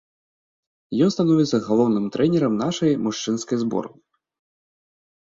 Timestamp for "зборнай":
3.69-4.03